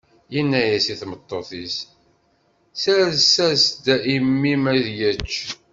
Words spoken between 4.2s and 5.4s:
mmi-m ad yečč.